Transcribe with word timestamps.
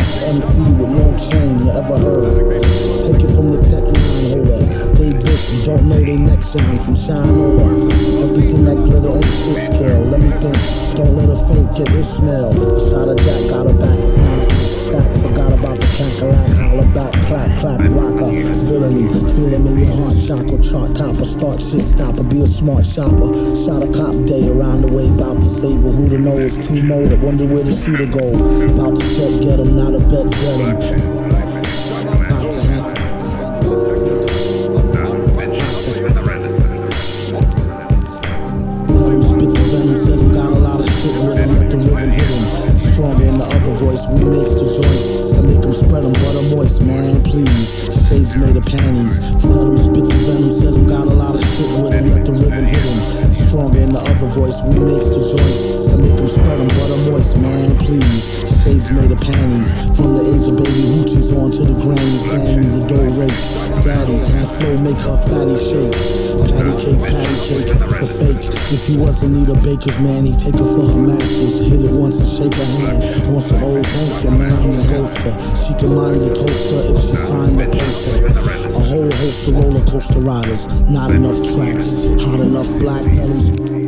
best 0.00 0.22
MC 0.22 0.60
with 0.80 0.90
no 0.90 1.06
chain 1.16 1.58
you 1.60 1.70
ever 1.70 1.98
heard. 1.98 2.62
Take 3.02 3.22
it 3.22 3.32
from 3.34 3.52
the 3.52 3.60
Tec-9 3.62 4.30
holder. 4.32 4.60
They 4.96 5.12
dip 5.12 5.40
and 5.50 5.64
don't 5.64 5.88
know 5.88 6.00
they 6.00 6.16
next 6.16 6.52
shine 6.52 6.78
from 6.78 6.94
Shinola. 6.94 7.68
Everything 8.22 8.64
that 8.64 8.76
glitter 8.76 9.12
ain't 9.12 9.36
fish 9.44 9.66
scale. 9.66 10.04
Let 10.04 10.20
me 10.20 10.30
think. 10.40 10.80
Don't 10.96 11.16
let 11.16 11.30
a 11.30 11.38
fake 11.48 11.70
get 11.78 11.88
Ishmael. 11.94 12.50
A 12.50 12.90
shot 12.90 13.08
of 13.08 13.16
Jack 13.24 13.48
got 13.48 13.66
a 13.66 13.72
back. 13.72 13.98
It's 14.00 14.16
not 14.16 14.38
an 14.38 14.50
stack. 14.68 15.08
Forgot 15.22 15.52
about 15.52 15.78
the 15.78 15.86
cackalack. 15.96 16.50
Holler 16.60 16.88
back. 16.92 17.12
Clap, 17.24 17.50
clap, 17.58 17.80
rocker. 17.94 18.34
Villainy. 18.66 19.06
Feeling 19.32 19.66
in 19.66 19.78
your 19.78 19.92
heart 19.96 20.16
chakra. 20.18 20.58
Chart 20.60 20.90
topper. 20.96 21.24
Start 21.24 21.62
shit 21.62 21.84
stopper. 21.84 22.24
Be 22.24 22.42
a 22.42 22.46
smart 22.46 22.84
shopper. 22.84 23.30
Shot 23.54 23.86
a 23.86 23.88
cop 23.94 24.12
day 24.26 24.50
around 24.50 24.82
the 24.82 24.90
way. 24.92 25.08
About 25.08 25.38
to 25.38 25.48
stable. 25.48 25.92
Who 25.92 26.08
to 26.08 26.18
know 26.18 26.36
It's 26.36 26.58
too 26.58 26.82
molded. 26.82 27.22
Wonder 27.22 27.46
where 27.46 27.62
the 27.62 27.72
shooter 27.72 28.06
go. 28.06 28.26
About 28.74 28.96
to 28.98 29.06
check. 29.14 29.32
Get 29.40 29.60
him. 29.60 29.76
Not 29.76 29.89
a 30.12 30.24
bet, 30.24 30.30
bet 30.30 30.82
him. 30.82 31.00
About 32.08 32.50
to 32.50 32.58
have. 32.58 32.98
Let 38.90 39.12
him 39.12 39.22
spit 39.22 39.50
the 39.54 39.62
venom, 39.70 39.96
said 39.96 40.18
got 40.34 40.50
a 40.50 40.58
lot 40.58 40.80
of 40.80 40.86
shit 40.86 41.14
with 41.22 41.38
let 41.38 41.70
the 41.70 41.76
rhythm 41.78 42.10
hit. 42.10 42.30
Stronger 42.78 43.24
in 43.24 43.38
the 43.38 43.44
other 43.44 43.74
voice, 43.78 44.06
we 44.10 44.24
makes 44.24 44.52
the 44.52 44.66
joints 44.66 45.32
that 45.32 45.42
make 45.44 45.64
him 45.64 45.72
spread 45.72 46.04
them 46.04 46.12
butter 46.12 46.42
moist, 46.54 46.82
man, 46.82 47.22
please. 47.22 47.78
Stage 47.94 48.36
made 48.36 48.56
of 48.56 48.66
panties. 48.66 49.20
Let 49.44 49.66
him 49.68 49.78
spit 49.78 50.04
the 50.04 50.18
venom, 50.26 50.50
said 50.50 50.74
him 50.74 50.86
got 50.86 51.06
a 51.06 51.14
lot 51.14 51.34
of 51.34 51.42
shit 51.54 51.70
with 51.80 51.94
him, 51.94 52.10
let 52.10 52.26
the 52.26 52.32
rhythm 52.32 52.64
hit 52.66 52.82
him. 52.82 53.30
Stronger 53.32 53.80
in 53.80 53.92
the 53.92 54.00
other 54.00 54.28
voice, 54.34 54.60
we 54.66 54.78
makes 54.80 55.06
the 55.06 55.22
joints 55.22 55.86
that 55.86 55.98
make 55.98 56.18
him 56.18 56.28
spread 56.28 56.58
them 56.58 56.68
butter 56.76 56.98
moist, 57.08 57.38
man, 57.38 57.78
please. 57.78 58.29
Made 58.80 59.12
of 59.12 59.20
panties. 59.20 59.70
From 59.94 60.16
the 60.16 60.24
age 60.34 60.50
of 60.50 60.56
baby 60.56 60.82
hoochies 60.90 61.30
on 61.36 61.52
to 61.52 61.62
the 61.62 61.76
grannies, 61.78 62.26
man, 62.26 62.58
me 62.58 62.66
the 62.74 62.82
dough 62.88 63.12
rake. 63.14 63.38
Daddy, 63.86 64.18
half 64.18 64.50
flow 64.56 64.74
make 64.82 64.98
her 64.98 65.14
fatty 65.30 65.54
shake. 65.54 65.94
Patty 66.48 66.74
cake, 66.74 66.98
patty 66.98 67.38
cake 67.46 67.70
for 67.70 68.08
fake. 68.08 68.42
If 68.74 68.90
he 68.90 68.96
wasn't 68.96 69.36
need 69.36 69.46
a 69.46 69.54
baker's 69.62 70.00
man, 70.00 70.26
he'd 70.26 70.40
take 70.40 70.58
her 70.58 70.66
for 70.66 70.82
her 70.90 70.98
masters. 71.06 71.70
Hit 71.70 71.86
it 71.86 71.92
once 71.94 72.18
and 72.18 72.30
shake 72.34 72.56
her 72.56 72.66
hand. 72.82 73.30
Want 73.30 73.46
some 73.46 73.62
old 73.62 73.84
banker, 73.84 74.32
man, 74.34 74.50
I'm 74.58 74.74
the 74.74 74.82
ghoster. 74.90 75.38
She 75.54 75.72
can 75.78 75.94
mind 75.94 76.18
the 76.24 76.34
toaster 76.34 76.80
if 76.90 76.98
she 76.98 77.14
signed 77.14 77.62
the 77.62 77.70
poster. 77.70 78.26
A 78.26 78.82
whole 78.90 79.12
host 79.22 79.46
of 79.46 79.54
roller 79.54 79.84
coaster 79.86 80.18
riders, 80.18 80.66
not 80.90 81.14
enough 81.14 81.38
tracks. 81.54 82.10
Hot 82.26 82.42
enough 82.42 82.66
black, 82.82 83.06
let 83.14 83.79